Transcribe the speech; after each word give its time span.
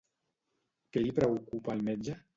Què 0.95 1.03
li 1.05 1.13
preocupa 1.21 1.75
al 1.77 1.89
metge? 1.91 2.21